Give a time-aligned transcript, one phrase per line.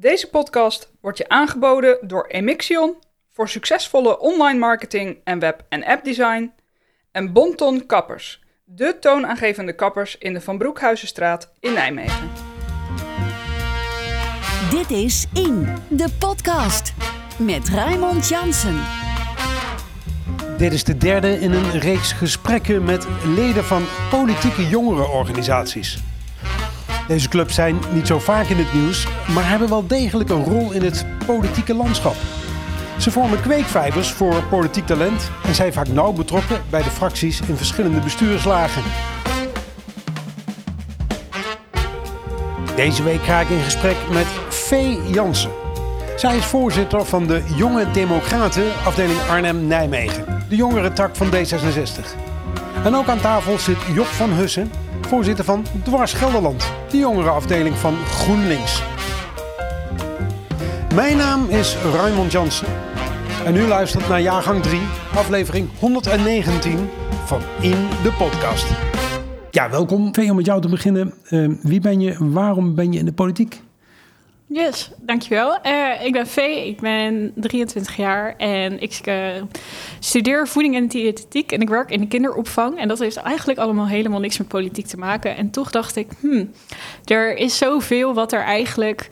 [0.00, 2.96] Deze podcast wordt je aangeboden door Emixion
[3.32, 6.52] voor succesvolle online marketing en web- en appdesign
[7.12, 12.30] en Bonton Kappers, de toonaangevende kappers in de Van Broekhuizenstraat in Nijmegen.
[14.70, 16.94] Dit is In, de podcast.
[17.38, 18.80] Met Raymond Jansen.
[20.58, 26.07] Dit is de derde in een reeks gesprekken met leden van politieke jongerenorganisaties.
[27.08, 30.72] Deze clubs zijn niet zo vaak in het nieuws, maar hebben wel degelijk een rol
[30.72, 32.14] in het politieke landschap.
[32.98, 37.56] Ze vormen kweekvijvers voor politiek talent en zijn vaak nauw betrokken bij de fracties in
[37.56, 38.82] verschillende bestuurslagen.
[42.76, 45.50] Deze week ga ik in gesprek met Vee Jansen.
[46.16, 52.28] Zij is voorzitter van de Jonge Democraten, afdeling Arnhem-Nijmegen, de jongere tak van D66.
[52.84, 54.70] En ook aan tafel zit Job van Hussen,
[55.08, 58.82] voorzitter van Dwars Gelderland, de jongere afdeling van GroenLinks.
[60.94, 62.66] Mijn naam is Raymond Jansen
[63.44, 64.80] en u luistert naar jaargang 3,
[65.14, 66.88] aflevering 119
[67.24, 68.66] van In de Podcast.
[69.50, 70.14] Ja, welkom.
[70.14, 71.14] Vee, om met jou te beginnen.
[71.30, 72.16] Uh, wie ben je?
[72.18, 73.62] Waarom ben je in de politiek?
[74.50, 75.58] Yes, dankjewel.
[75.66, 79.42] Uh, ik ben Vee, ik ben 23 jaar en ik uh,
[79.98, 82.78] studeer voeding en diëtetiek en ik werk in de kinderopvang.
[82.78, 85.36] En dat heeft eigenlijk allemaal helemaal niks met politiek te maken.
[85.36, 86.50] En toch dacht ik, hmm,
[87.04, 89.08] er is zoveel wat er eigenlijk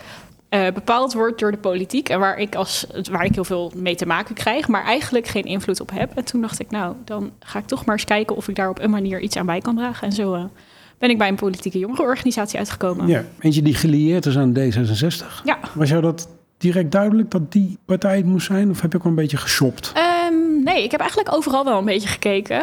[0.50, 3.94] uh, bepaald wordt door de politiek en waar ik, als, waar ik heel veel mee
[3.94, 6.16] te maken krijg, maar eigenlijk geen invloed op heb.
[6.16, 8.68] En toen dacht ik, nou, dan ga ik toch maar eens kijken of ik daar
[8.68, 10.06] op een manier iets aan bij kan dragen.
[10.06, 10.50] En zo
[10.98, 13.06] ben ik bij een politieke jongerenorganisatie uitgekomen.
[13.06, 15.44] Ja, eentje die gelieerd is aan D66.
[15.44, 15.58] Ja.
[15.74, 18.70] Was jou dat direct duidelijk dat die partij het moest zijn?
[18.70, 19.92] Of heb je ook wel een beetje geshopt?
[20.30, 22.62] Um, nee, ik heb eigenlijk overal wel een beetje gekeken.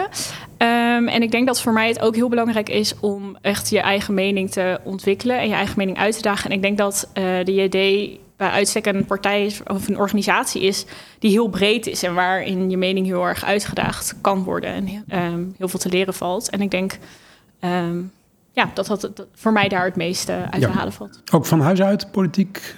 [0.58, 3.80] Um, en ik denk dat voor mij het ook heel belangrijk is om echt je
[3.80, 6.50] eigen mening te ontwikkelen en je eigen mening uit te dagen.
[6.50, 10.62] En ik denk dat uh, de JD bij uitstek een partij is, of een organisatie
[10.62, 10.86] is
[11.20, 14.88] die heel breed is en waarin je mening heel erg uitgedaagd kan worden en
[15.34, 16.50] um, heel veel te leren valt.
[16.50, 16.98] En ik denk
[18.54, 21.22] ja, dat dat voor mij daar het meeste uit te halen valt.
[21.32, 22.76] Ook van huis uit politiek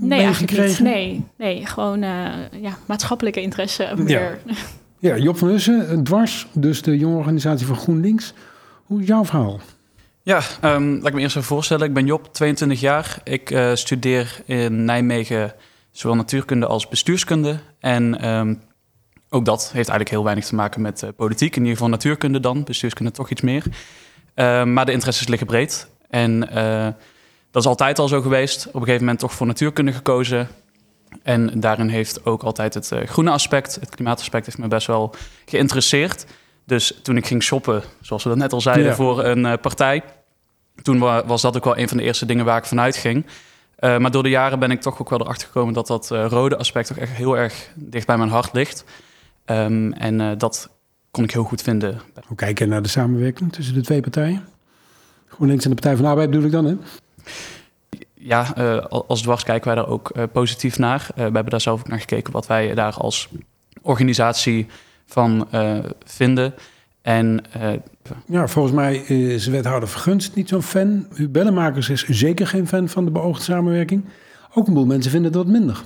[0.00, 0.78] Nee, eigenlijk niet.
[0.78, 2.28] Nee, nee gewoon uh,
[2.60, 4.38] ja, maatschappelijke interesse meer.
[4.46, 4.54] Ja.
[4.98, 8.34] ja, Job van Hussen, dwars, dus de jonge organisatie van GroenLinks.
[8.84, 9.60] Hoe is jouw verhaal?
[10.22, 11.86] Ja, um, laat ik me eerst even voorstellen.
[11.86, 13.18] Ik ben Job, 22 jaar.
[13.24, 15.54] Ik uh, studeer in Nijmegen
[15.90, 17.58] zowel natuurkunde als bestuurskunde.
[17.80, 18.62] En um,
[19.28, 21.56] ook dat heeft eigenlijk heel weinig te maken met uh, politiek.
[21.56, 23.64] In ieder geval natuurkunde dan, bestuurskunde toch iets meer.
[24.34, 25.88] Uh, maar de interesses liggen breed.
[26.10, 26.86] En uh,
[27.50, 28.66] dat is altijd al zo geweest.
[28.66, 30.48] Op een gegeven moment toch voor natuurkunde gekozen.
[31.22, 35.14] En daarin heeft ook altijd het uh, groene aspect, het klimaataspect, heeft me best wel
[35.44, 36.26] geïnteresseerd.
[36.66, 38.94] Dus toen ik ging shoppen, zoals we dat net al zeiden, ja.
[38.94, 40.02] voor een partij,
[40.82, 43.26] toen was dat ook wel een van de eerste dingen waar ik vanuit ging.
[43.80, 46.86] maar door de jaren ben ik toch ook wel erachter gekomen dat dat rode aspect
[46.86, 48.84] toch echt heel erg dicht bij mijn hart ligt.
[49.46, 50.70] Um, en dat
[51.12, 52.00] kon ik heel goed vinden.
[52.26, 54.44] Hoe kijk je naar de samenwerking tussen de twee partijen?
[55.26, 56.74] GroenLinks en de Partij van de Arbeid bedoel ik dan, hè?
[58.14, 61.00] Ja, uh, als dwars kijken wij daar ook uh, positief naar.
[61.10, 63.28] Uh, we hebben daar zelf ook naar gekeken wat wij daar als
[63.82, 64.66] organisatie
[65.06, 65.48] van
[66.04, 66.54] vinden.
[67.02, 67.44] En,
[68.26, 71.06] ja, volgens mij is wethouder Vergunst niet zo'n fan.
[71.30, 74.04] Bellenmakers is zeker geen fan van de beoogde samenwerking.
[74.54, 75.82] Ook een boel mensen vinden dat minder.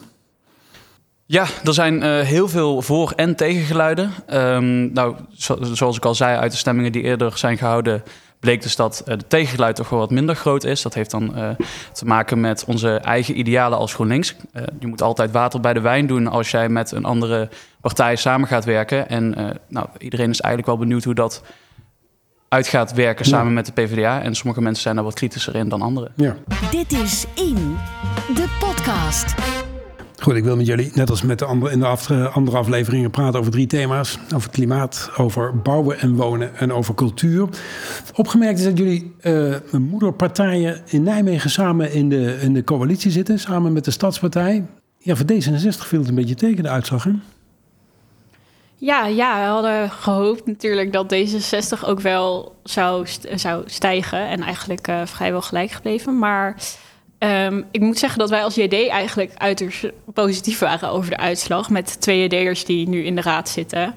[1.28, 4.10] Ja, er zijn uh, heel veel voor- en tegengeluiden.
[4.32, 8.03] Um, nou, zo, zoals ik al zei, uit de stemmingen die eerder zijn gehouden,
[8.41, 10.82] bleek dus dat uh, de tegengeluid toch wel wat minder groot is.
[10.82, 11.48] Dat heeft dan uh,
[11.92, 14.37] te maken met onze eigen idealen als GroenLinks.
[14.78, 17.48] je moet altijd water bij de wijn doen als jij met een andere
[17.81, 19.08] partij samen gaat werken.
[19.08, 19.34] En
[19.69, 21.43] nou, iedereen is eigenlijk wel benieuwd hoe dat
[22.48, 23.53] uit gaat werken samen ja.
[23.53, 24.22] met de PvdA.
[24.22, 26.12] En sommige mensen zijn daar wat kritischer in dan anderen.
[26.16, 26.37] Ja.
[26.70, 27.76] Dit is In,
[28.34, 29.34] de podcast.
[30.22, 33.10] Goed, ik wil met jullie, net als met de andere, in de af, andere afleveringen,
[33.10, 34.19] praten over drie thema's.
[34.34, 37.49] Over klimaat, over bouwen en wonen en over cultuur.
[38.15, 43.38] Opgemerkt is dat jullie uh, moederpartijen in Nijmegen samen in de, in de coalitie zitten,
[43.38, 44.66] samen met de Stadspartij.
[44.99, 47.12] Ja, voor D66 viel het een beetje tegen de uitslag, hè?
[48.79, 54.29] Ja, ja, we hadden gehoopt natuurlijk dat D66 ook wel zou, zou stijgen.
[54.29, 56.19] En eigenlijk uh, vrijwel gelijk gebleven.
[56.19, 56.56] Maar
[57.18, 61.70] Um, ik moet zeggen dat wij als JD eigenlijk uiterst positief waren over de uitslag.
[61.70, 63.94] Met twee JD'ers die nu in de raad zitten.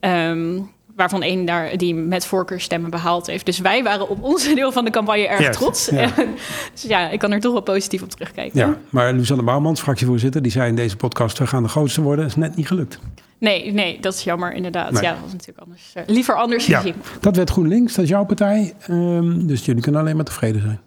[0.00, 3.46] Um, waarvan één daar die met voorkeurstemmen behaald heeft.
[3.46, 5.88] Dus wij waren op onze deel van de campagne erg Yes, trots.
[5.88, 6.10] ja.
[6.72, 8.58] dus ja, ik kan er toch wel positief op terugkijken.
[8.60, 11.38] Ja, maar Luzanne Bouwmans, fractievoorzitter, die zei in deze podcast...
[11.38, 12.98] we gaan de grootste worden, is net niet gelukt.
[13.38, 14.92] Nee, nee, dat is jammer inderdaad.
[14.92, 15.02] Nee.
[15.02, 15.90] Ja, dat was natuurlijk anders.
[15.94, 16.94] eh, liever anders Ja, gezien.
[17.20, 18.74] dat werd GroenLinks, dat is jouw partij.
[18.86, 20.80] Ehm, dus jullie kunnen alleen maar tevreden zijn.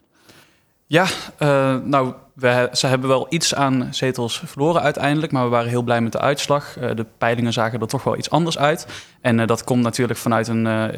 [0.92, 1.06] Ja,
[1.40, 5.82] uh, nou, we, ze hebben wel iets aan zetels verloren uiteindelijk, maar we waren heel
[5.82, 6.78] blij met de uitslag.
[6.78, 8.88] Uh, de peilingen zagen er toch wel iets anders uit.
[9.22, 10.94] En uh, dat komt natuurlijk vanuit een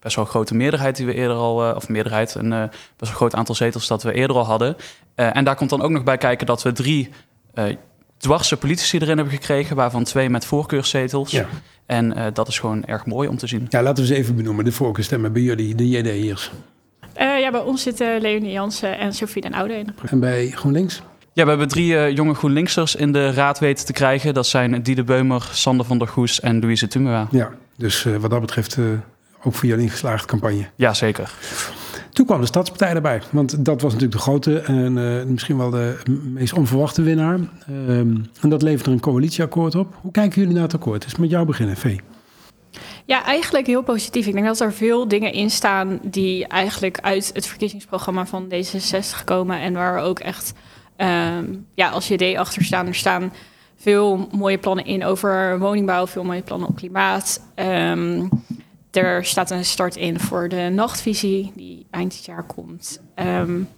[0.00, 3.54] best wel grote meerderheid die we eerder al, of meerderheid, een best wel groot aantal
[3.54, 4.76] zetels dat we eerder al hadden.
[5.14, 7.10] en daar komt dan ook nog bij kijken dat we drie
[8.18, 11.30] dwarse politici erin hebben gekregen, waarvan twee met voorkeurszetels.
[11.30, 11.46] Ja.
[11.86, 13.66] En dat is gewoon erg mooi om te zien.
[13.68, 14.64] Ja, laten we ze even benoemen.
[14.64, 16.50] De voorkeurstemmen bij jullie, de JD'ers.
[17.20, 19.88] Uh, ja, bij ons zitten Leonie Jansen en Sofie den Oude in.
[20.06, 21.02] En bij GroenLinks?
[21.32, 24.34] Ja, we hebben drie uh, jonge GroenLinksers in de raad weten te krijgen.
[24.34, 27.28] Dat zijn Diede Beumer, Sander van der Goes en Louise Tumera.
[27.30, 28.78] Ja, dus uh, wat dat betreft
[29.42, 30.66] ook voor jullie een geslaagde campagne.
[30.74, 31.32] Ja, zeker.
[32.10, 33.22] Toen kwam de Stadspartij erbij.
[33.30, 34.92] Want dat was natuurlijk de grote en
[35.30, 35.96] misschien wel de
[36.32, 37.38] meest onverwachte winnaar.
[37.66, 39.94] Ehm, en dat leverde een coalitieakkoord op.
[40.00, 41.04] Hoe kijken jullie naar het akkoord?
[41.04, 42.00] Is met jou beginnen, Vee.
[43.06, 44.26] Ja, eigenlijk heel positief.
[44.26, 49.24] Ik denk dat er veel dingen in staan die eigenlijk uit het verkiezingsprogramma van D66
[49.24, 49.60] komen.
[49.60, 50.52] En waar ook echt
[50.96, 52.86] um, ja, als JD achter staan.
[52.86, 53.32] Er staan
[53.76, 57.40] veel mooie plannen in over woningbouw, veel mooie plannen op klimaat.
[57.56, 58.28] Um,
[58.90, 63.00] er staat een start in voor de nachtvisie die eind dit jaar komt.
[63.16, 63.68] Um,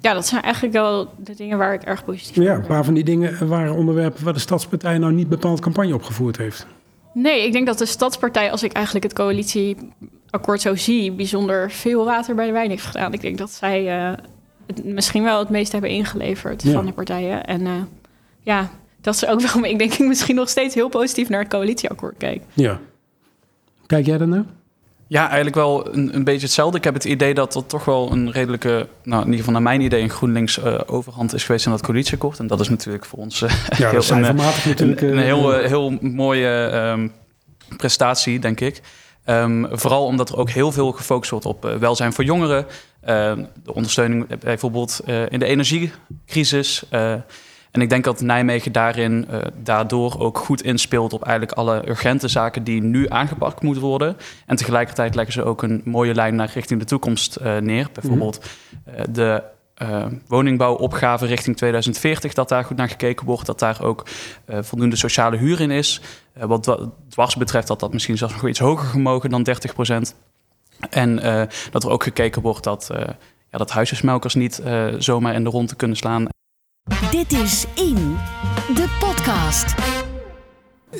[0.00, 2.44] ja, dat zijn eigenlijk wel de dingen waar ik erg positief ben.
[2.44, 6.02] Ja, waar van die dingen waren onderwerpen waar de Stadspartij nou niet bepaald campagne op
[6.02, 6.66] gevoerd heeft?
[7.14, 12.04] Nee, ik denk dat de Stadspartij, als ik eigenlijk het coalitieakkoord zo zie, bijzonder veel
[12.04, 13.12] water bij de wijn heeft gedaan.
[13.12, 14.16] Ik denk dat zij uh,
[14.66, 17.44] het misschien wel het meest hebben ingeleverd van de partijen.
[17.44, 17.72] En uh,
[18.40, 18.70] ja,
[19.00, 22.16] dat is ook waarom ik denk ik misschien nog steeds heel positief naar het coalitieakkoord
[22.16, 22.42] kijk.
[22.52, 22.80] Ja.
[23.86, 24.44] Kijk jij daarnaar?
[25.12, 26.78] Ja, eigenlijk wel een, een, beetje hetzelfde.
[26.78, 29.62] Ik heb het idee dat er toch wel een redelijke, nou in ieder geval naar
[29.62, 32.38] mijn idee, een GroenLinks uh, overhand is geweest in dat coalitieakkoord.
[32.38, 35.90] En dat is natuurlijk voor ons uh, ja, heel, een, natuurlijk, een, een, heel, heel
[36.00, 37.12] mooie um,
[37.76, 38.80] prestatie, denk ik.
[39.26, 42.66] Um, vooral omdat er ook heel veel gefocust wordt op welzijn voor jongeren.
[43.00, 46.82] de ondersteuning bijvoorbeeld in de energiecrisis.
[47.72, 52.28] En ik denk dat Nijmegen daarin uh, daardoor ook goed inspeelt op eigenlijk alle urgente
[52.28, 54.16] zaken die nu aangepakt moeten worden.
[54.46, 57.88] En tegelijkertijd leggen ze ook een mooie lijn naar richting de toekomst uh, neer.
[57.92, 58.44] Bijvoorbeeld
[58.88, 59.42] uh, de
[60.26, 63.46] woningbouwopgave richting 2040, dat daar goed naar gekeken wordt.
[63.46, 64.06] Dat daar ook
[64.46, 66.00] voldoende sociale huur in is.
[66.34, 70.14] wat dwars betreft dat dat misschien zelfs nog iets hoger gemogen dan 30 procent.
[70.90, 71.16] En
[71.70, 72.90] dat er ook gekeken wordt dat,
[73.50, 74.62] ja, dat huisjesmelkers niet
[74.98, 76.26] zomaar in de ronde kunnen slaan.
[77.10, 78.16] Dit is In,
[78.74, 79.74] de podcast.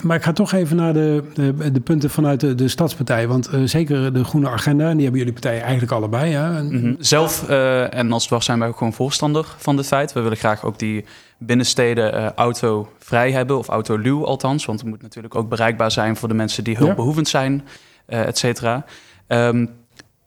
[0.03, 3.29] Maar ik ga toch even naar de, de, de punten vanuit de, de Stadspartij.
[3.29, 6.33] Want uh, zeker de Groene Agenda, die hebben jullie partijen eigenlijk allebei.
[6.33, 6.63] Hè?
[6.63, 6.97] Mm -hmm.
[6.99, 10.13] Zelf uh, en als dwars zijn wij ook gewoon voorstander van dit feit.
[10.13, 11.05] We willen graag ook die
[11.39, 14.65] binnensteden uh, autovrij hebben, of autoluw althans.
[14.65, 17.65] Want het moet natuurlijk ook bereikbaar zijn voor de mensen die hulpbehoevend zijn,
[18.07, 18.85] et cetera.
[19.29, 19.71] Um,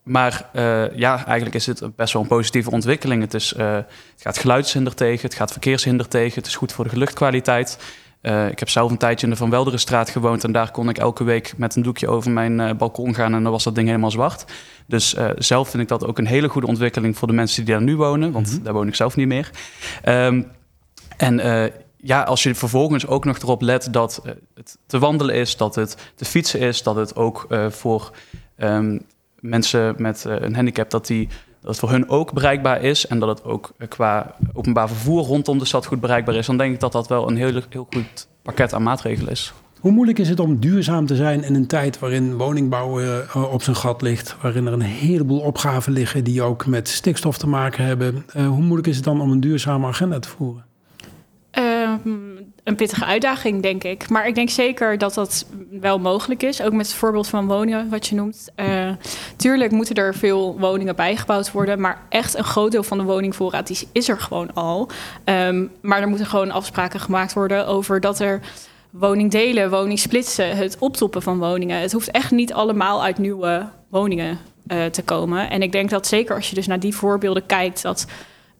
[0.06, 3.22] maar uh, ja, eigenlijk is het best wel een positieve ontwikkeling.
[3.22, 3.86] Het, is, uh, het
[4.18, 7.80] gaat geluidshinder tegen, het gaat verkeershinder tegen, het is goed voor de luchtkwaliteit.
[8.22, 10.98] Uh, ik heb zelf een tijdje in de Van Welderenstraat gewoond en daar kon ik
[10.98, 14.12] elke week met een doekje over mijn balkon gaan en dan was dat ding helemaal
[14.12, 14.46] zwart.
[14.86, 17.84] Dus zelf vind ik dat ook een hele goede ontwikkeling voor de mensen die daar
[17.84, 18.64] nu wonen, want mm -hmm.
[18.64, 19.50] daar woon ik zelf niet meer.
[20.06, 20.52] Um,
[21.18, 24.22] en ja, als je vervolgens ook nog erop let dat
[24.54, 28.12] het te wandelen is, dat het te fietsen is, dat het ook voor
[28.58, 29.02] um,
[29.50, 31.28] mensen met uh, een handicap, dat, die,
[31.62, 33.08] dat het voor hun ook bereikbaar is.
[33.08, 36.46] En dat het ook uh, qua openbaar vervoer rondom de stad goed bereikbaar is.
[36.46, 39.54] Dan denk ik dat dat wel een heel, heel goed pakket aan maatregelen is.
[39.80, 43.64] Hoe moeilijk is het om duurzaam te zijn in een tijd waarin woningbouw uh, op
[43.64, 47.86] zijn gat ligt, waarin er een heleboel opgaven liggen die ook met stikstof te maken
[47.86, 48.26] hebben?
[48.34, 50.66] Hoe moeilijk is het dan om een duurzame agenda te voeren?
[52.66, 54.10] Een pittige uitdaging, denk ik.
[54.10, 56.62] Maar ik denk zeker dat dat wel mogelijk is.
[56.62, 58.50] Ook met het voorbeeld van woningen, wat je noemt.
[58.56, 58.92] Uh,
[59.36, 61.80] tuurlijk moeten er veel woningen bijgebouwd worden.
[61.80, 64.90] Maar echt een groot deel van de woningvoorraad die is er gewoon al.
[65.26, 68.40] Um, maar er moeten gewoon afspraken gemaakt worden over dat er
[68.90, 71.80] woningdelen, woningsplitsen, het optoppen van woningen.
[71.80, 75.50] Het hoeft echt niet allemaal uit nieuwe woningen uh, te komen.
[75.50, 78.06] En ik denk dat zeker als je dus naar die voorbeelden kijkt, dat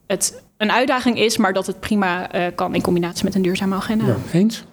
[0.06, 3.74] het een uitdaging is, maar dat het prima uh, kan in combinatie met een duurzame
[3.74, 4.06] agenda.
[4.06, 4.64] Ja, eens?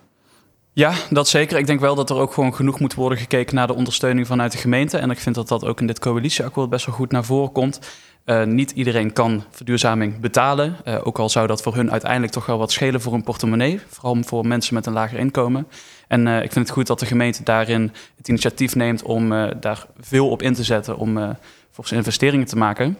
[0.73, 1.57] Ja, dat zeker.
[1.57, 4.51] Ik denk wel dat er ook gewoon genoeg moet worden gekeken naar de ondersteuning vanuit
[4.51, 4.97] de gemeente.
[4.97, 7.79] En ik vind dat dat ook in dit coalitieakkoord best wel goed naar voren komt.
[8.25, 10.75] Uh, niet iedereen kan verduurzaming betalen.
[10.87, 13.79] Uh, ook al zou dat voor hun uiteindelijk toch wel wat schelen voor hun portemonnee.
[13.87, 15.67] Vooral voor mensen met een lager inkomen.
[16.07, 19.85] En uh, ik vind het goed dat de gemeente daarin het initiatief neemt om daar
[19.99, 21.35] veel op in te zetten om
[21.71, 22.97] voor investeringen te maken.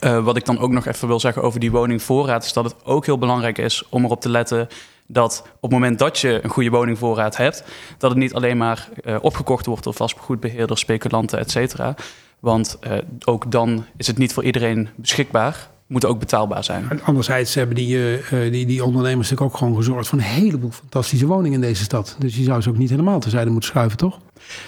[0.00, 2.74] Uh, wat ik dan ook nog even wil zeggen over die woningvoorraad, is dat het
[2.84, 4.68] ook heel belangrijk is om erop te letten
[5.06, 7.64] dat op het moment dat je een goede woningvoorraad hebt,
[7.98, 11.94] dat het niet alleen maar uh, opgekocht wordt door vastgoedbeheerders, speculanten, et cetera.
[12.40, 12.92] Want uh,
[13.24, 15.68] ook dan is het niet voor iedereen beschikbaar.
[15.94, 16.86] Moeten ook betaalbaar zijn.
[16.90, 20.24] En Anderzijds hebben die, eh, eh, die, die ondernemers natuurlijk ook gewoon gezorgd voor een
[20.24, 22.16] heleboel fantastische woningen in deze stad.
[22.18, 24.18] Dus je zou ze ook niet helemaal terzijde moeten schuiven, toch?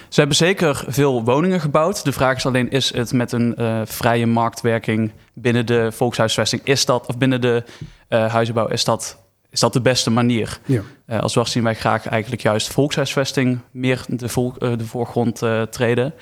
[0.08, 2.04] Ze hebben zeker veel woningen gebouwd.
[2.04, 6.84] De vraag is alleen, is het met een eh, vrije marktwerking binnen de volkshuisvesting, is
[6.84, 7.64] dat, of binnen de
[8.08, 9.18] eh, huizenbouw, is dat,
[9.50, 10.58] is dat de beste manier?
[10.64, 10.82] Ja.
[11.06, 16.14] Eh, als WAS zien wij graag eigenlijk juist volkshuisvesting meer de, de voorgrond treden.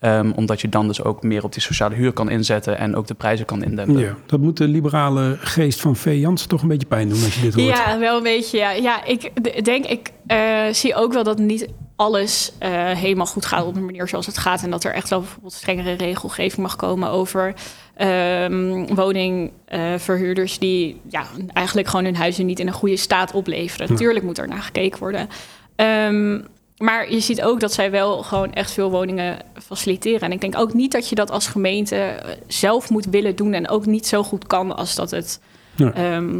[0.00, 3.06] Ehm, omdat je dan dus ook meer op die sociale huur kan inzetten en ook
[3.06, 3.98] de prijzen kan indempen.
[3.98, 4.14] ja.
[4.26, 6.16] Dat moet de liberale geest van V.
[6.18, 7.66] Jansen toch een beetje pijn doen als je dit hoort.
[7.66, 8.58] Ja, wel een beetje.
[8.58, 13.46] Ja, ja ik denk, ik eh, zie ook wel dat niet alles eh, helemaal goed
[13.46, 14.62] gaat op de manier zoals het gaat.
[14.62, 17.54] En dat er echt wel bijvoorbeeld strengere regelgeving mag komen over
[17.94, 23.86] ehm, woningverhuurders die ja, eigenlijk gewoon hun huizen niet in een goede staat opleveren.
[23.86, 23.92] Ja.
[23.92, 25.28] Natuurlijk moet er naar gekeken worden.
[25.76, 26.38] Ehm,
[26.80, 30.20] maar je ziet ook dat zij wel gewoon echt veel woningen faciliteren.
[30.20, 33.52] En ik denk ook niet dat je dat als gemeente eh, zelf moet willen doen.
[33.52, 35.40] En ook niet zo goed kan als dat het,
[35.76, 35.92] Ja.
[35.94, 36.38] ehm,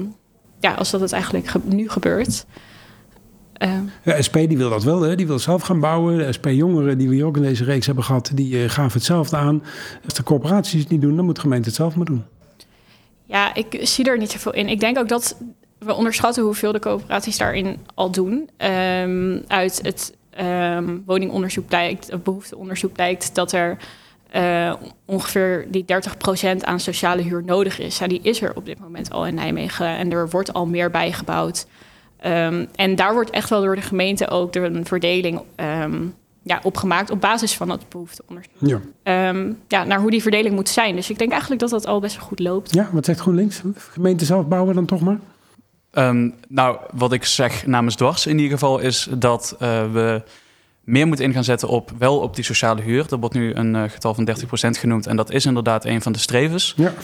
[0.60, 2.44] ja, als dat het eigenlijk ge- nu gebeurt.
[3.52, 5.14] Ehm, De SP die wil dat wel, hè?
[5.16, 6.18] die wil zelf gaan bouwen.
[6.18, 9.36] De SP-jongeren die we hier ook in deze reeks hebben gehad, die eh, gaven hetzelfde
[9.36, 9.62] aan.
[10.04, 12.24] Als de corporaties het niet doen, dan moet de gemeente het zelf maar doen.
[13.26, 14.68] ja, ik zie er niet zoveel in.
[14.68, 15.36] Ik denk ook dat
[15.78, 18.50] we onderschatten hoeveel de coöperaties daarin al doen.
[18.56, 23.76] Ehm, uit het ehm, woningonderzoek blijkt, het behoefteonderzoek blijkt dat er
[24.30, 24.72] eh,
[25.04, 27.98] ongeveer die 30% aan sociale huur nodig is.
[27.98, 30.90] Ja, die is er op dit moment al in Nijmegen en er wordt al meer
[30.90, 31.66] bijgebouwd.
[32.16, 36.02] Ehm, en daar wordt echt wel door de gemeente ook door een verdeling ehm,
[36.42, 38.54] ja, opgemaakt op basis van dat behoefteonderzoek.
[38.58, 38.80] Ja.
[39.68, 40.94] Ja, naar hoe die verdeling moet zijn.
[40.94, 42.74] Dus ik denk eigenlijk dat dat al best wel goed loopt.
[42.74, 43.62] ja, wat zegt GroenLinks?
[43.74, 45.18] Gemeente zelf bouwen dan toch maar?
[45.90, 50.22] Ehm, nou, wat ik zeg namens Dwars in ieder geval is dat eh, we
[50.84, 53.06] meer moeten in gaan zetten op wel op die sociale huur.
[53.10, 56.12] Er wordt nu een eh, getal van 30% genoemd en dat is inderdaad een van
[56.12, 56.74] de strevens.
[56.76, 56.94] Ja, 50%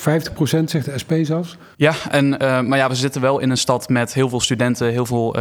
[0.65, 1.57] zegt de SP zelfs.
[1.77, 4.91] Ja, en, eh, maar ja, we zitten wel in een stad met heel veel studenten,
[4.91, 5.37] heel veel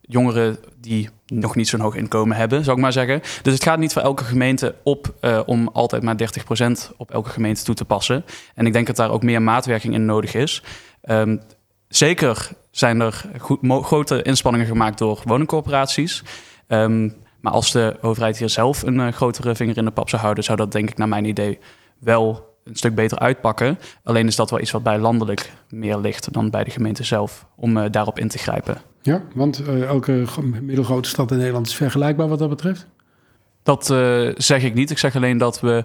[0.00, 3.20] jongeren die nog niet zo'n hoog inkomen hebben, zou ik maar zeggen.
[3.42, 5.14] Dus het gaat niet voor elke gemeente op
[5.46, 8.24] om altijd maar 30% op elke gemeente toe te passen.
[8.54, 10.62] En ik denk dat daar ook meer maatwerking in nodig is.
[11.02, 11.36] Ehm,
[11.88, 13.24] zeker zijn er
[13.66, 16.22] grote inspanningen gemaakt door woningcorporaties.
[16.66, 17.08] Ehm,
[17.40, 20.44] maar als de overheid hier zelf een eh, grotere vinger in de pap zou houden,
[20.44, 21.58] zou dat denk ik naar mijn idee
[21.98, 23.78] wel een stuk beter uitpakken.
[24.02, 27.46] Alleen is dat wel iets wat bij landelijk meer ligt dan bij de gemeente zelf,
[27.56, 28.80] om eh, daarop in te grijpen.
[29.02, 30.24] Ja, want eh, elke
[30.60, 32.86] middelgrote stad in Nederland is vergelijkbaar wat dat betreft.
[33.62, 33.86] Dat
[34.36, 34.90] zeg ik niet.
[34.90, 35.84] Ik zeg alleen dat we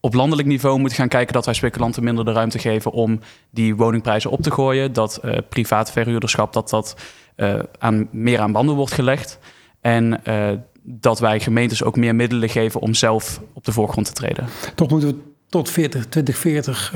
[0.00, 3.76] op landelijk niveau moeten gaan kijken dat wij speculanten minder de ruimte geven om die
[3.76, 4.92] woningprijzen op te gooien.
[4.92, 6.96] Dat eh privaat verhuurderschap dat dat
[7.36, 9.38] eh, aan, meer aan banden wordt gelegd.
[9.80, 10.50] En eh,
[10.82, 14.46] dat wij gemeentes ook meer middelen geven om zelf op de voorgrond te treden.
[14.74, 15.14] Toch moeten we
[15.48, 16.92] tot 40, 2040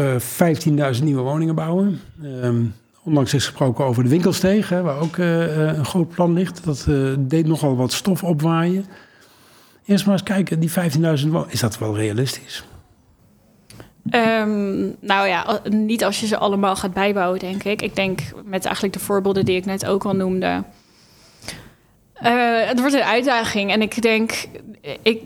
[0.78, 2.00] eh 15.000 nieuwe woningen bouwen.
[2.22, 2.62] Ehm,
[3.04, 6.64] onlangs is gesproken over de winkelsteeg, waar ook een groot plan ligt.
[6.64, 6.86] Dat
[7.18, 8.84] deed nogal wat stof opwaaien.
[9.84, 12.64] Eerst maar eens kijken, die 15.000 woningen, is dat wel realistisch?
[14.10, 17.82] Ehm, nou ja, niet als je ze allemaal gaat bijbouwen, denk ik.
[17.82, 20.64] Ik denk met eigenlijk de voorbeelden die ik net ook al noemde.
[22.12, 23.70] Eh, het wordt een uitdaging.
[23.70, 24.44] En ik denk,
[25.02, 25.22] ik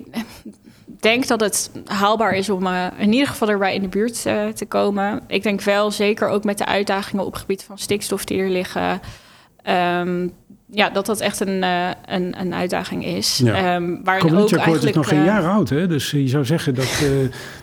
[1.01, 4.47] denk dat het haalbaar is om eh, in ieder geval erbij in de buurt eh,
[4.47, 5.21] te komen.
[5.27, 8.51] Ik denk wel, zeker ook met de uitdagingen op het gebied van stikstof die er
[8.51, 9.01] liggen.
[9.63, 10.29] ehm,
[10.71, 13.41] ja, dat dat echt een, eh, een, een uitdaging is.
[13.45, 13.55] Ja.
[13.55, 15.87] Ehm, Het ook coalitieakkoord is nog geen eh, jaar oud, hè?
[15.87, 17.09] dus je zou zeggen dat, eh,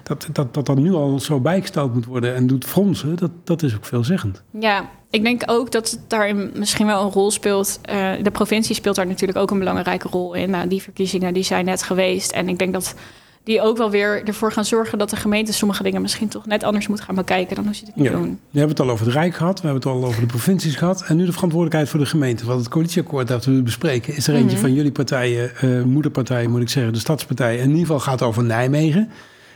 [0.03, 3.15] dat, dat, dat dat nu al zo bijgesteld moet worden en doet fronsen.
[3.15, 4.43] Dat, dat is ook veelzeggend.
[4.59, 7.79] Ja, ik denk ook dat het daarin misschien wel een rol speelt.
[8.21, 10.49] De provincie speelt daar natuurlijk ook een belangrijke rol in.
[10.49, 12.31] Nou, die verkiezingen die zijn net geweest.
[12.31, 12.95] En ik denk dat
[13.43, 16.63] die ook wel weer ervoor gaan zorgen dat de gemeente sommige dingen misschien toch net
[16.63, 18.11] anders moet gaan bekijken dan hoe ze het nu Ja.
[18.11, 18.39] doen.
[18.51, 20.75] We hebben het al over het Rijk gehad, we hebben het al over de provincies
[20.75, 21.01] gehad.
[21.07, 22.45] En nu de verantwoordelijkheid voor de gemeente.
[22.45, 24.65] Want het coalitieakkoord dat we bespreken is er eentje Mhm.
[24.65, 27.59] van jullie partijen, eh moederpartijen moet ik zeggen, de stadspartijen.
[27.59, 29.09] In ieder geval gaat het over Nijmegen.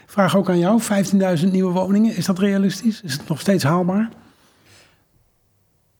[0.05, 3.01] Vraag ook aan jou, 15.000 nieuwe woningen, is dat realistisch?
[3.01, 4.09] Is het nog steeds haalbaar?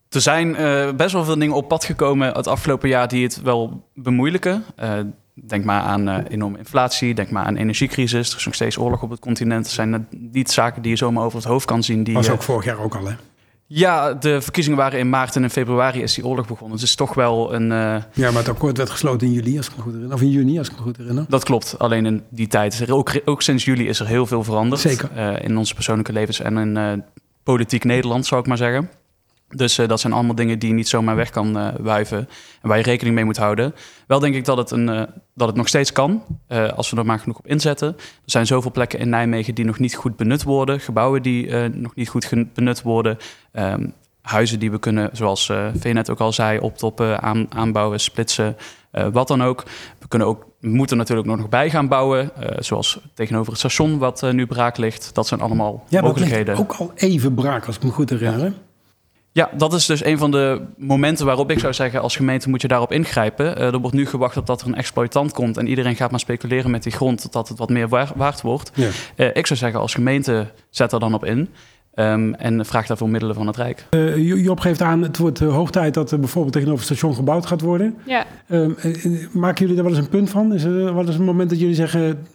[0.09, 3.41] Er zijn eh, best wel veel dingen op pad gekomen het afgelopen jaar die het
[3.41, 4.63] wel bemoeilijken.
[4.75, 4.93] Eh,
[5.45, 8.31] denk maar aan eh, enorme inflatie, denk maar aan energiecrisis.
[8.31, 9.65] Er is nog steeds oorlog op het continent.
[9.65, 12.03] Er zijn niet zaken die je zomaar over het hoofd kan zien.
[12.03, 13.13] Die, Was eh, ook vorig jaar ook al, hè?
[13.69, 16.71] Ja, de verkiezingen waren in maart en in februari is die oorlog begonnen.
[16.71, 17.71] Dus het is toch wel een...
[17.71, 20.15] eh, Ja, maar het akkoord werd gesloten in juli, als ik me goed herinner.
[20.15, 21.25] Of in juni, als ik me goed herinner.
[21.29, 21.79] dat klopt.
[21.79, 24.81] Alleen in die tijd, is er ook, ook sinds juli is er heel veel veranderd.
[24.81, 25.09] Zeker.
[25.15, 26.91] Eh, in onze persoonlijke levens en in eh,
[27.43, 28.89] politiek Nederland, zou ik maar zeggen.
[29.55, 32.17] Dus eh, dat zijn allemaal dingen die je niet zomaar weg kan eh, wuiven
[32.61, 33.75] en waar je rekening mee moet houden.
[34.07, 35.03] Wel denk ik dat het, een, eh,
[35.35, 36.23] dat het nog steeds kan,
[36.75, 37.87] als we er maar genoeg op inzetten.
[37.87, 41.95] Er zijn zoveel plekken in Nijmegen die nog niet goed benut worden, gebouwen die nog
[41.95, 43.17] niet goed benut worden,
[43.51, 43.87] ehm,
[44.21, 48.57] huizen die we kunnen, zoals eh Vee net ook al zei, optoppen, aan, aanbouwen, splitsen,
[49.11, 49.63] wat dan ook.
[49.99, 54.45] We, kunnen ook, moeten natuurlijk nog bij gaan bouwen, zoals tegenover het station wat nu
[54.45, 55.15] braak ligt.
[55.15, 56.57] Dat zijn allemaal Ja, dat mogelijkheden.
[56.57, 58.53] ook al even braak, als ik me goed herinner.
[59.31, 62.01] Ja, dat is dus een van de momenten waarop ik zou zeggen...
[62.01, 63.57] als gemeente moet je daarop ingrijpen.
[63.57, 65.57] Eh, er wordt nu gewacht op dat er een exploitant komt...
[65.57, 67.21] en iedereen gaat maar speculeren met die grond...
[67.21, 68.71] totdat het wat meer waar- waard wordt.
[68.73, 68.89] Ja.
[69.15, 71.49] Eh, ik zou zeggen, als gemeente zet er dan op in...
[71.93, 73.85] ehm, en vraag daarvoor middelen van het Rijk.
[73.89, 77.15] Eh, Jo- Job geeft aan, het wordt hoog tijd dat er bijvoorbeeld tegenover het station
[77.15, 77.95] gebouwd gaat worden.
[78.05, 80.53] Ja, Ehm, eh, eh, maken jullie daar wel eens een punt van?
[80.53, 82.27] Is er wel eens een moment dat jullie zeggen,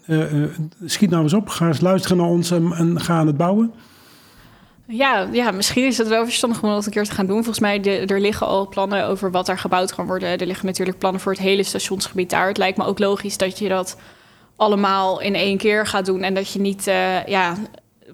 [0.84, 3.72] schiet nou eens op, ga eens luisteren naar ons en, en ga aan het bouwen?
[4.94, 7.36] Ja, ja, misschien is het wel verstandig om dat een keer te gaan doen.
[7.36, 10.38] Volgens mij, de, er liggen al plannen over wat er gebouwd kan worden.
[10.38, 12.46] Er liggen natuurlijk plannen voor het hele stationsgebied daar.
[12.46, 13.96] Het lijkt me ook logisch dat je dat
[14.56, 16.22] allemaal in één keer gaat doen.
[16.22, 17.56] En dat je niet, eh, ja,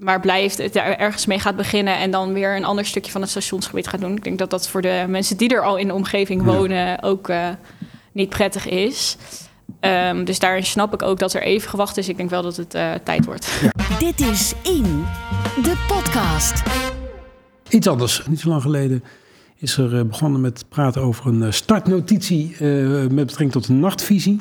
[0.00, 1.96] maar blijft, het er ergens mee gaat beginnen...
[1.96, 4.16] en dan weer een ander stukje van het stationsgebied gaat doen.
[4.16, 6.52] Ik denk dat dat voor de mensen die er al in de omgeving Ja.
[6.52, 7.48] wonen ook eh,
[8.12, 9.16] niet prettig is.
[9.80, 12.08] Ehm, dus daarin snap ik ook dat er even gewacht is.
[12.08, 13.60] Ik denk wel dat het eh, tijd wordt.
[13.98, 15.04] Dit is In,
[15.62, 16.62] de podcast.
[17.68, 18.22] Iets anders.
[18.26, 19.04] Niet zo lang geleden
[19.56, 22.60] is er eh, begonnen met praten over een eh, startnotitie eh,
[23.00, 24.40] met betrekking tot een nachtvisie.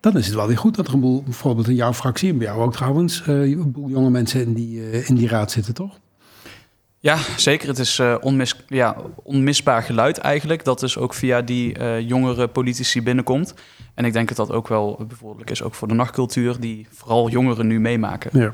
[0.00, 2.38] Dan is het wel weer goed dat er een boel, bijvoorbeeld in jouw fractie en
[2.38, 5.50] bij jou ook trouwens, eh, een boel jonge mensen in die, eh, in die raad
[5.50, 5.98] zitten, toch?
[7.00, 7.68] Ja, zeker.
[7.68, 10.64] Het is eh, onmis, ja, onmisbaar geluid eigenlijk.
[10.64, 13.54] Dat dus ook via die eh, jongere politici binnenkomt.
[13.94, 16.60] En ik denk dat dat ook wel bevorderlijk is, ook voor de nachtcultuur...
[16.60, 18.40] die vooral jongeren nu meemaken.
[18.40, 18.52] Ja.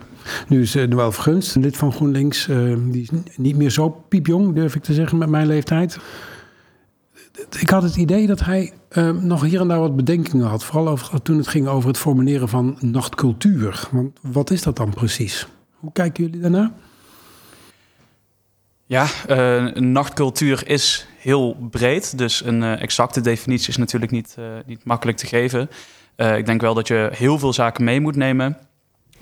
[0.48, 2.46] Nu is uh, Noël Vergunst, lid van GroenLinks.
[2.90, 5.98] die is niet meer zo piepjong, durf ik te zeggen, met mijn leeftijd.
[7.58, 10.64] Ik had het idee dat hij eh, nog hier en daar wat bedenkingen had.
[10.64, 13.88] Vooral over, toen het ging over het formuleren van nachtcultuur.
[13.90, 15.46] Want wat is dat dan precies?
[15.74, 16.74] Hoe kijken jullie daarna?
[18.86, 22.18] Ja, eh, een nachtcultuur is heel breed.
[22.18, 25.70] Dus een eh, exacte definitie is natuurlijk niet, eh, niet makkelijk te geven.
[26.16, 28.58] Ik denk wel dat je heel veel zaken mee moet nemen.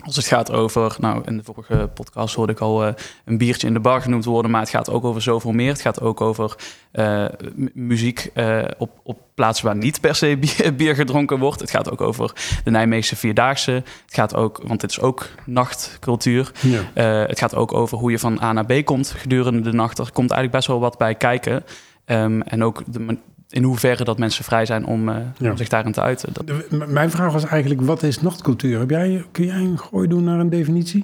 [0.03, 2.93] Als het gaat over, nou in de vorige podcast hoorde ik al eh,
[3.25, 5.71] een biertje in de bar genoemd worden, maar het gaat ook over zoveel meer.
[5.71, 6.55] Het gaat ook over
[6.91, 7.25] eh,
[7.73, 11.59] muziek eh, op, op plaatsen waar niet per se bier, bier gedronken wordt.
[11.59, 13.71] Het gaat ook over de Nijmeegse Vierdaagse.
[13.71, 16.51] Het gaat ook, want dit is ook nachtcultuur.
[16.61, 17.01] Ja.
[17.27, 19.97] Het gaat ook over hoe je van A naar B komt gedurende de nacht.
[19.97, 21.63] Er komt eigenlijk best wel wat bij kijken.
[22.05, 23.17] Ehm, en ook de,
[23.53, 25.51] in hoeverre dat mensen vrij zijn om, eh, Ja.
[25.51, 26.29] om zich daarin te uiten.
[26.33, 28.79] Dat- De- m- Mijn vraag was eigenlijk, wat is nachtcultuur?
[28.79, 31.03] Heb jij, kun jij een gooi doen naar een definitie?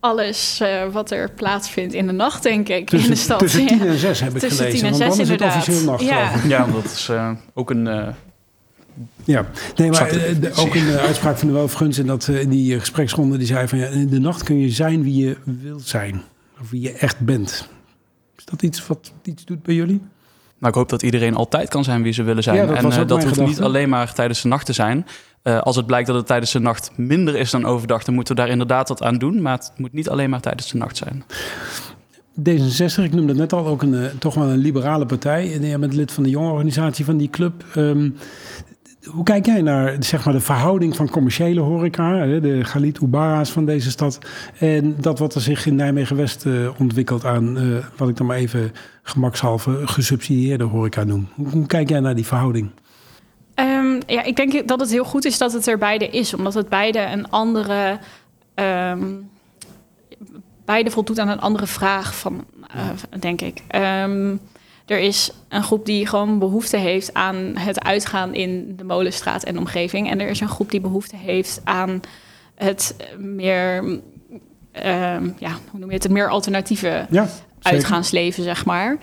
[0.00, 3.38] Alles eh, wat er plaatsvindt in de nacht, denk ik, in Tussen, de stad.
[3.38, 4.78] tussen tien en zes heb ik Tussen gelezen.
[4.78, 5.56] tien en want zes, dan is het inderdaad.
[5.68, 6.66] officieel nacht, Ja.
[6.72, 7.86] dat is eh, ook een...
[7.86, 8.08] eh,
[9.24, 12.78] Ja, nee, maar de- ook in de uitspraak van de Welfguns in, dat, in die
[12.78, 16.22] gespreksronde, die zei van ja, in de nacht kun je zijn wie je wilt zijn.
[16.60, 17.68] Of wie je echt bent.
[18.36, 20.00] Is dat iets wat iets doet bij jullie?
[20.60, 22.56] Nou, ik hoop dat iedereen altijd kan zijn wie ze willen zijn.
[22.56, 23.42] Ja, dat en eh, dat hoeft gedachte.
[23.42, 25.06] niet alleen maar tijdens de nacht te zijn.
[25.42, 28.34] Eh, als het blijkt dat het tijdens de nacht minder is dan overdag, dan moeten
[28.34, 29.42] we daar inderdaad wat aan doen.
[29.42, 31.24] Maar het moet niet alleen maar tijdens de nacht zijn.
[32.40, 35.54] D66, ik noemde het net al, ook een, eh, toch wel een liberale partij.
[35.54, 37.64] En jij bent lid van de jonge organisatie van die club.
[37.74, 38.10] Ehm,
[39.04, 43.64] hoe kijk jij naar zeg maar, de verhouding van commerciële horeca, de Galit Ubara's van
[43.64, 44.18] deze stad,
[44.58, 47.64] en dat wat er zich in Nijmegen-West eh, ontwikkelt aan, eh,
[47.96, 51.28] wat ik dan maar even gemakshalve gesubsidieerde horeca noem?
[51.50, 52.70] Hoe, kijk jij naar die verhouding?
[53.54, 56.54] Ehm, ja, ik denk dat het heel goed is dat het er beide is, omdat
[56.54, 57.98] het beide een andere.
[58.54, 59.04] ehm,
[60.64, 63.62] beide voldoet aan een andere vraag, van, eh, denk ik.
[63.68, 64.36] Ehm,
[64.90, 69.58] er is een groep die gewoon behoefte heeft aan het uitgaan in de Molenstraat en
[69.58, 70.10] omgeving.
[70.10, 72.00] En er is een groep die behoefte heeft aan
[72.54, 74.00] het meer.
[74.72, 76.02] ehm, ja, hoe noem je het?
[76.02, 77.28] Het meer alternatieve Ja,
[77.62, 78.98] uitgaansleven, zeg maar.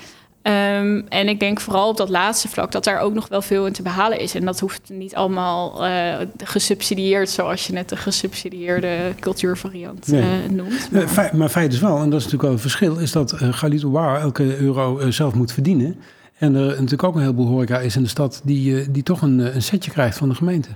[0.48, 3.66] Ehm, en ik denk vooral op dat laatste vlak dat daar ook nog wel veel
[3.66, 4.36] in te behalen is.
[4.36, 10.22] En dat hoeft niet allemaal eh, gesubsidieerd, zoals je net de gesubsidieerde cultuurvariant Nee.
[10.22, 10.90] eh, noemt.
[10.94, 13.42] Eh, feit- maar feit is wel, en dat is natuurlijk wel een verschil, is dat
[13.42, 16.00] uh, elke euro zelf moet verdienen.
[16.38, 19.22] En er natuurlijk ook een heleboel horeca is in de stad die, eh, die toch
[19.22, 20.70] een, een setje krijgt van de gemeente.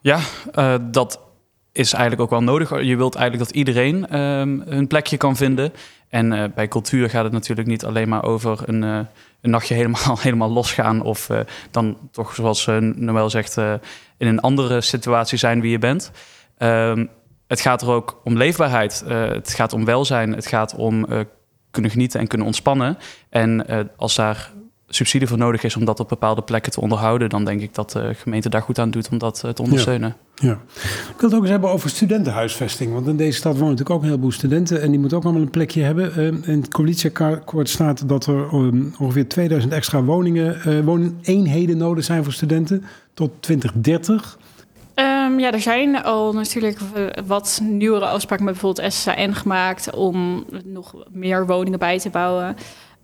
[0.00, 0.18] Ja,
[0.52, 1.20] eh, dat
[1.72, 2.82] is eigenlijk ook wel nodig.
[2.84, 5.72] Je wilt eigenlijk dat iedereen ehm hun plekje kan vinden.
[6.08, 8.98] En eh, bij cultuur gaat het natuurlijk niet alleen maar over een, eh,
[9.40, 11.02] een nachtje helemaal, helemaal losgaan.
[11.02, 11.40] Of eh,
[11.70, 13.56] dan toch, zoals Noël zegt,
[14.16, 16.10] in een andere situatie zijn wie je bent.
[16.58, 17.06] Ehm,
[17.46, 19.04] het gaat er ook om leefbaarheid.
[19.08, 20.32] Het gaat om welzijn.
[20.32, 21.06] Het gaat om
[21.70, 22.98] kunnen genieten en kunnen ontspannen.
[23.28, 23.66] En
[23.96, 24.52] als daar
[24.96, 27.90] subsidie voor nodig is om dat op bepaalde plekken te onderhouden, dan denk ik dat
[27.90, 30.16] de gemeente daar goed aan doet om dat eh, te ondersteunen.
[30.34, 30.58] Ja.
[30.82, 32.92] Ik wil het ook eens hebben over studentenhuisvesting.
[32.92, 34.82] Want in deze stad wonen natuurlijk ook een heleboel studenten.
[34.82, 36.12] En die moeten ook allemaal een plekje hebben.
[36.16, 42.04] Uh, in het coalitieakkoord staat dat er um, ongeveer 2000 extra woningen, uh, wooneenheden nodig
[42.04, 44.38] zijn voor studenten tot 2030.
[44.94, 46.78] Um, ja, er zijn al natuurlijk
[47.26, 52.56] wat nieuwere afspraken met bijvoorbeeld SSAN gemaakt om nog meer woningen bij te bouwen.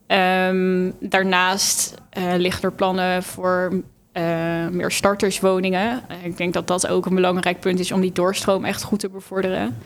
[0.06, 6.02] Um, daarnaast uh, liggen er plannen voor uh, meer starterswoningen.
[6.22, 9.08] Ik denk dat dat ook een belangrijk punt is om die doorstroom echt goed te
[9.08, 9.76] bevorderen.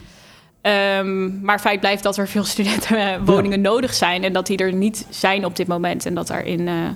[0.98, 3.68] Um, maar feit blijft dat er veel studentenwoningen ja.
[3.70, 6.06] nodig zijn en dat die er niet zijn op dit moment.
[6.06, 6.88] En dat daarin, uh,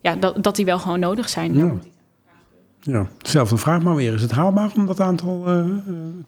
[0.00, 1.54] ja, dat, dat die wel gewoon nodig zijn.
[1.54, 1.72] Ja.
[2.80, 4.14] Ja, dezelfde vraag maar weer.
[4.14, 5.44] Is het haalbaar om dat aantal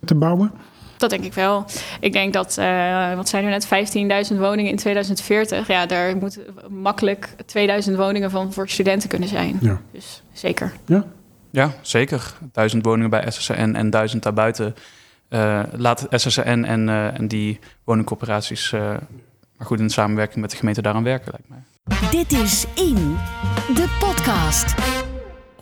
[0.05, 0.53] te bouwen?
[1.01, 1.65] Dat denk ik wel.
[2.01, 5.67] Ik denk dat, uh, wat zijn er net, 15.000 woningen in 2040.
[5.67, 9.59] Ja, daar moet makkelijk 2000 woningen van voor studenten kunnen zijn.
[9.61, 9.81] Ja.
[9.93, 10.73] Dus zeker.
[10.87, 11.05] Ja,
[11.51, 12.33] ja zeker.
[12.53, 14.75] Duizend woningen bij SSN en duizend daarbuiten.
[15.29, 20.83] Uh, laat SSN en, uh, en die woningcorporaties, maar goed in samenwerking met de gemeente
[20.83, 22.11] daaraan werken, lijkt mij.
[22.11, 23.17] Dit is In,
[23.75, 25.00] de podcast.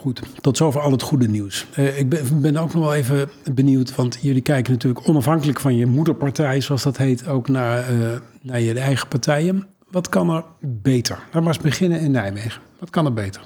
[0.00, 1.66] Goed, tot zover al het goede nieuws.
[1.78, 5.76] Uh, ik ben, ben, ook nog wel even benieuwd, want jullie kijken natuurlijk onafhankelijk van
[5.76, 8.08] je moederpartij, zoals dat heet, ook naar, uh,
[8.42, 9.66] naar je eigen partijen.
[9.90, 11.18] Wat kan er beter?
[11.24, 12.60] Laten we eens beginnen in Nijmegen.
[12.78, 13.42] Wat kan er beter?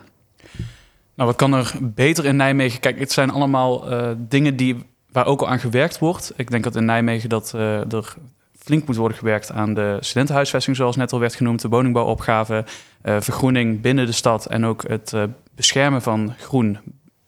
[1.14, 2.80] Nou, wat kan er beter in Nijmegen?
[2.80, 4.76] Kijk, het zijn allemaal uh, dingen die,
[5.12, 6.32] waar ook al aan gewerkt wordt.
[6.36, 8.16] Ik denk dat in Nijmegen dat er
[8.58, 12.64] flink moet worden gewerkt aan de studentenhuisvesting, zoals net al werd genoemd, de woningbouwopgave,
[13.02, 15.14] vergroening binnen de stad en ook het
[15.54, 16.78] beschermen van groen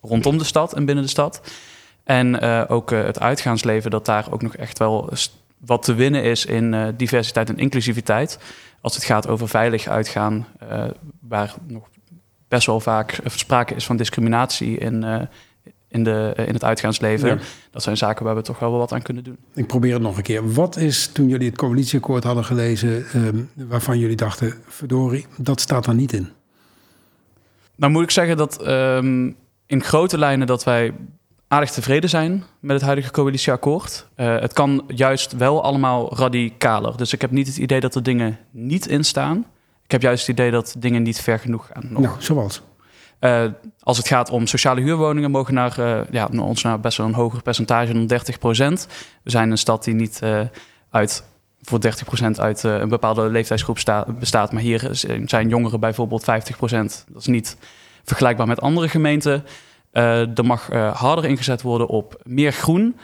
[0.00, 1.40] rondom de stad en binnen de stad.
[2.04, 5.10] En uh, ook het uitgaansleven, dat daar ook nog echt wel
[5.58, 8.38] wat te winnen is in diversiteit en inclusiviteit.
[8.80, 10.46] Als het gaat over veilig uitgaan,
[11.20, 11.88] waar nog
[12.48, 15.28] best wel vaak sprake is van discriminatie in,
[15.94, 17.28] in, de, in het uitgaansleven.
[17.28, 17.38] Ja.
[17.70, 19.36] Dat zijn zaken waar we toch wel wat aan kunnen doen.
[19.54, 20.52] Ik probeer het nog een keer.
[20.52, 23.06] Wat is toen jullie het coalitieakkoord hadden gelezen,
[23.54, 26.28] waarvan jullie dachten, verdorie, dat staat er niet in?
[27.76, 30.92] Nou moet ik zeggen dat um, in grote lijnen dat wij
[31.48, 34.06] aardig tevreden zijn met het huidige coalitieakkoord.
[34.16, 36.96] Uh, het kan juist wel allemaal radicaler.
[36.96, 39.46] Dus ik heb niet het idee dat er dingen niet in staan.
[39.84, 41.86] Ik heb juist het idee dat dingen niet ver genoeg gaan.
[41.88, 42.02] Nog.
[42.02, 42.62] Nou, zoals?
[43.24, 43.44] Uh,
[43.80, 47.14] als het gaat om sociale huurwoningen, mogen naar, uh, ja, ons naar best wel een
[47.14, 48.88] hoger percentage dan 30 procent.
[49.22, 50.20] We zijn een stad die niet
[50.90, 51.24] uit
[51.62, 54.52] voor 30% uit een bepaalde leeftijdsgroep sta, bestaat.
[54.52, 54.88] Maar hier
[55.24, 56.24] zijn jongeren bijvoorbeeld 50%.
[56.58, 57.56] Dat is niet
[58.04, 59.44] vergelijkbaar met andere gemeenten.
[59.92, 62.96] Er mag harder ingezet worden op meer groen.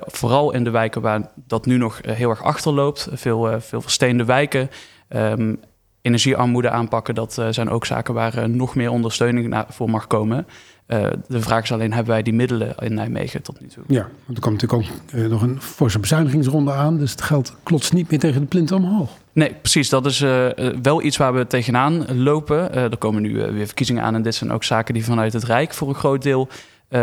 [0.00, 3.08] vooral in de wijken waar dat nu nog heel erg achterloopt.
[3.12, 4.70] Veel, veel versteende wijken.
[5.08, 5.60] Um,
[6.08, 10.46] energiearmoede aanpakken, dat zijn ook zaken waar nog meer ondersteuning voor mag komen.
[10.88, 13.84] Uh, de vraag is alleen, hebben wij die middelen in Nijmegen tot nu toe?
[13.86, 16.98] Ja, want er komt natuurlijk ook uh, nog een forse bezuinigingsronde aan.
[16.98, 19.10] Dus het geld klotst niet meer tegen de plint omhoog.
[19.32, 19.88] Nee, precies.
[19.88, 20.46] Dat is uh,
[20.82, 22.74] wel iets waar we tegenaan lopen.
[22.74, 24.14] er komen nu weer verkiezingen aan.
[24.14, 26.48] En dit zijn ook zaken die vanuit het Rijk voor een groot deel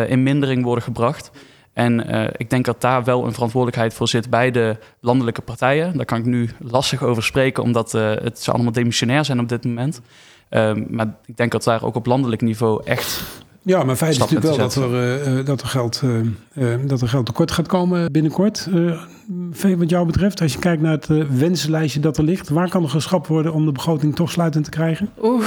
[0.07, 1.31] in mindering worden gebracht.
[1.75, 5.97] En ik denk dat daar wel een verantwoordelijkheid voor zit bij de landelijke partijen.
[5.97, 9.65] Daar kan ik nu lastig over spreken, omdat het ze allemaal demissionair zijn op dit
[9.65, 10.01] moment.
[10.49, 13.23] Ehm, maar ik denk dat daar ook op landelijk niveau echt
[13.65, 16.19] ja, maar feit is natuurlijk wel dat er, uh, dat, er geld, uh,
[16.54, 18.69] uh, dat er geld tekort gaat komen binnenkort.
[19.51, 22.84] Vee, wat jou betreft, als je kijkt naar het wensenlijstje dat er ligt, waar kan
[22.84, 25.10] er geschrapt worden om de begroting toch sluitend te krijgen?
[25.21, 25.45] Oeh,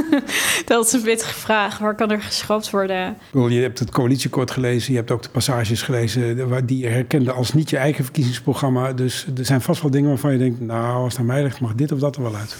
[0.64, 1.78] dat is een pittige vraag.
[1.78, 3.16] Waar kan er geschrapt worden?
[3.32, 7.52] Je hebt het coalitieakkoord gelezen, je hebt ook de passages gelezen die je herkende als
[7.52, 8.92] niet je eigen verkiezingsprogramma.
[8.92, 11.60] Dus er zijn vast wel dingen waarvan je denkt, nou, als het aan mij ligt,
[11.60, 12.56] mag dit of dat er wel uit.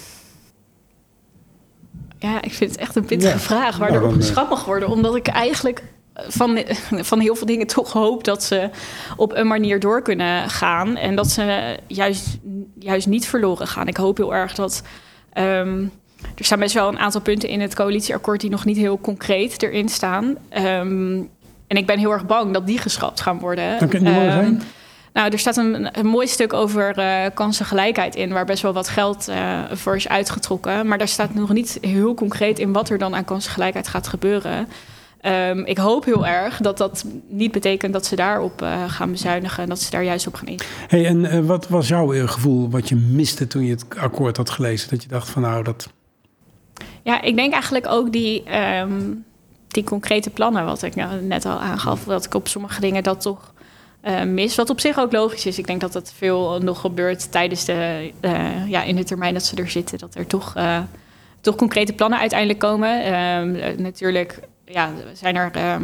[2.23, 3.39] Ja, ik vind het echt een pittige ja.
[3.39, 4.89] vraag waar nou, er op geschrapt mag worden.
[4.89, 5.83] Omdat ik eigenlijk
[6.13, 6.59] van,
[6.91, 8.69] van heel veel dingen toch hoop dat ze
[9.17, 10.97] op een manier door kunnen gaan.
[10.97, 12.37] En dat ze juist,
[12.79, 13.87] juist niet verloren gaan.
[13.87, 14.83] Ik hoop heel erg dat.
[15.37, 15.91] Um,
[16.35, 19.63] er staan best wel een aantal punten in het coalitieakkoord die nog niet heel concreet
[19.63, 20.25] erin staan.
[20.57, 21.29] Um,
[21.67, 23.77] en ik ben heel erg bang dat die geschrapt gaan worden.
[23.77, 24.61] Kan zijn.
[25.13, 28.89] Nou, er staat een, een mooi stuk over uh, kansengelijkheid in, waar best wel wat
[28.89, 30.87] geld uh, voor is uitgetrokken.
[30.87, 34.67] Maar daar staat nog niet heel concreet in wat er dan aan kansengelijkheid gaat gebeuren.
[35.21, 39.63] Um, ik hoop heel erg dat dat niet betekent dat ze daarop uh, gaan bezuinigen
[39.63, 40.59] en dat ze daar juist op gaan in.
[40.87, 44.89] Hey, en wat was jouw gevoel wat je miste toen je het akkoord had gelezen?
[44.89, 45.89] Dat je dacht van nou dat.
[47.03, 48.43] Ja, ik denk eigenlijk ook die,
[48.79, 49.25] um,
[49.67, 53.52] die concrete plannen, wat ik net al aangaf, dat ik op sommige dingen dat toch
[54.03, 54.55] eh, mis.
[54.55, 55.57] Wat op zich ook logisch is.
[55.57, 59.43] Ik denk dat dat veel nog gebeurt tijdens de, eh, ja, in de termijn dat
[59.43, 59.97] ze er zitten.
[59.97, 60.79] Dat er toch, eh,
[61.41, 63.03] toch concrete plannen uiteindelijk komen.
[63.03, 65.83] Ehm, eh, natuurlijk ja, zijn er, ehm,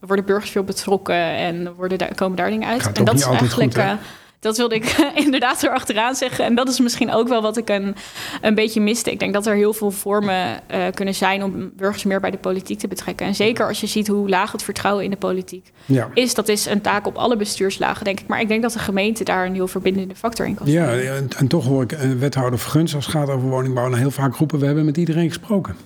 [0.00, 2.92] worden burgers veel betrokken en worden daar, komen daar dingen uit.
[2.92, 3.74] En dat is eigenlijk.
[3.74, 3.98] goed,
[4.42, 4.84] dat wilde ik
[5.24, 6.44] inderdaad erachteraan zeggen.
[6.44, 7.94] En dat is misschien ook wel wat ik een,
[8.40, 9.10] een beetje miste.
[9.10, 12.38] Ik denk dat er heel veel vormen eh, kunnen zijn om burgers meer bij de
[12.38, 13.26] politiek te betrekken.
[13.26, 16.08] En zeker als je ziet hoe laag het vertrouwen in de politiek Ja.
[16.14, 16.34] is.
[16.34, 18.26] Dat is een taak op alle bestuurslagen, denk ik.
[18.26, 21.02] Maar ik denk dat de gemeente daar een heel verbindende factor in kan zijn.
[21.02, 23.86] Ja, en, en toch hoor ik een wethouder Verguns als het gaat over woningbouw...
[23.86, 25.76] en heel vaak roepen, we hebben met iedereen gesproken.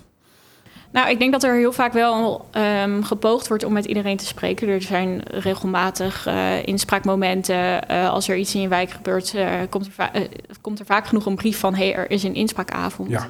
[0.90, 4.26] Nou, ik denk dat er heel vaak wel ehm, gepoogd wordt om met iedereen te
[4.26, 4.68] spreken.
[4.68, 7.88] Er zijn regelmatig eh, inspraakmomenten.
[7.88, 10.28] Eh, als er iets in je wijk gebeurt, eh, komt, er
[10.60, 11.74] komt er vaak genoeg een brief van...
[11.74, 13.10] hé, hey, er is een inspraakavond.
[13.10, 13.28] Ja.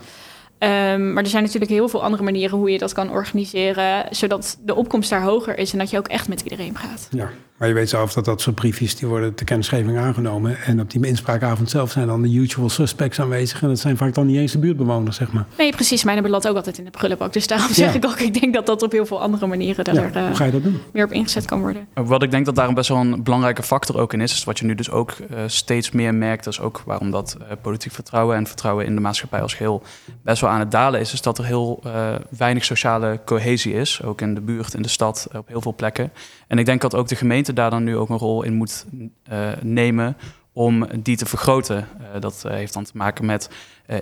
[0.59, 4.05] Ehm, maar er zijn natuurlijk heel veel andere manieren hoe je dat kan organiseren...
[4.11, 7.09] zodat de opkomst daar hoger is en dat je ook echt met iedereen praat.
[7.11, 8.97] Ja, maar je weet zelf dat dat soort briefjes...
[8.97, 10.63] die worden ter kennisgeving aangenomen.
[10.63, 13.63] En op die inspraakavond zelf zijn dan de usual suspects aanwezig.
[13.63, 15.47] En dat zijn vaak dan niet eens de buurtbewoners, zeg maar.
[15.59, 16.05] Nee, precies.
[16.05, 17.33] Mijn beland ook altijd in de prullenbak.
[17.33, 19.95] Dus daarom zeg ik ook, ik denk dat dat op heel veel andere manieren...
[19.95, 20.81] Ja, er eh, hoe ga je dat doen?
[20.93, 21.89] meer op ingezet kan worden.
[21.95, 24.59] Wat ik denk dat daar best wel een belangrijke factor ook in is, is wat
[24.59, 27.93] je nu dus ook eh, steeds meer merkt, dat is ook waarom dat eh, politiek
[27.93, 29.83] vertrouwen en vertrouwen in de maatschappij als geheel
[30.23, 34.03] best wel aan het dalen is, is dat er heel eh, weinig sociale cohesie is,
[34.03, 36.13] ook in de buurt, in de stad, op heel veel plekken.
[36.47, 38.87] En ik denk dat ook de gemeente daar dan nu ook een rol in moet
[39.23, 40.17] eh, nemen
[40.53, 41.77] om die te vergroten.
[41.77, 43.51] Eh, dat eh, heeft dan te maken met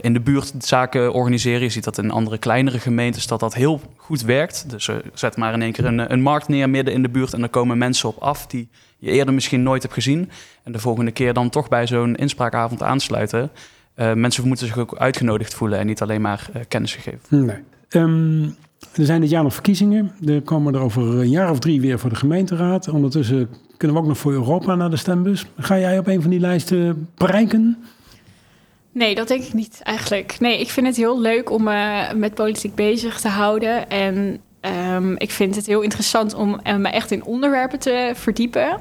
[0.00, 1.60] in de buurt zaken organiseren.
[1.60, 4.70] Je ziet dat in andere kleinere gemeentes dat dat heel goed werkt.
[4.70, 7.42] Dus zet maar in één keer een, een markt neer midden in de buurt en
[7.42, 10.30] er komen mensen op af die je eerder misschien nooit hebt gezien.
[10.62, 13.50] En de volgende keer dan toch bij zo'n inspraakavond aansluiten.
[13.94, 17.46] Mensen moeten zich ook uitgenodigd voelen en niet alleen maar kennis gegeven.
[17.46, 17.56] Nee.
[17.88, 18.48] Ehm,
[18.96, 20.12] er zijn dit jaar nog verkiezingen.
[20.26, 22.88] Er komen er over een jaar of drie weer voor de gemeenteraad.
[22.88, 25.46] Ondertussen kunnen we ook nog voor Europa naar de stembus.
[25.58, 27.84] Ga jij op een van die lijsten bereiken?
[28.92, 30.36] Nee, dat denk ik niet eigenlijk.
[30.40, 33.88] Nee, ik vind het heel leuk om me met politiek bezig te houden.
[33.88, 38.80] En ehm, ik vind het heel interessant om eh, me echt in onderwerpen te verdiepen.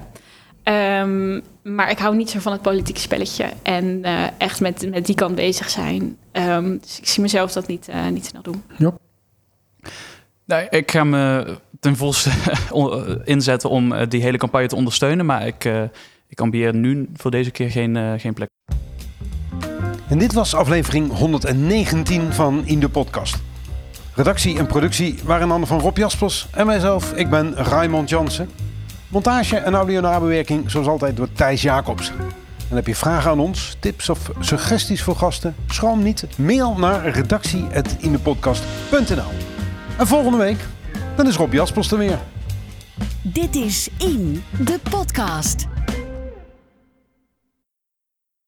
[0.64, 3.46] Ehm, maar ik hou niet zo van het politieke spelletje.
[3.64, 6.18] En eh, echt met, met die kant bezig zijn.
[6.32, 8.64] Ehm, dus ik zie mezelf dat niet, eh, niet snel doen.
[10.46, 12.30] Nee, ik ga me ten volste
[13.36, 15.26] inzetten om eh, die hele campagne te ondersteunen.
[15.26, 15.82] Maar ik, eh,
[16.28, 18.50] ik ambieer nu voor deze keer geen, eh, geen plek.
[20.08, 23.36] En dit was aflevering 119 van In de Podcast.
[24.16, 27.14] Redactie en productie waren in handen van Rob Jaspers en mijzelf.
[27.14, 28.50] Ik ben Raymond Jansen.
[29.08, 32.12] Montage en audio-nabewerking zoals altijd door Thijs Jacobs.
[32.70, 35.56] En heb je vragen aan ons, tips of suggesties voor gasten?
[35.68, 39.53] Schroom niet, mail naar redactie.indepodcast.nl
[39.98, 40.60] En volgende week,
[41.16, 42.20] dan is Rob Jaspers er weer.
[43.22, 45.66] Dit is In, de podcast.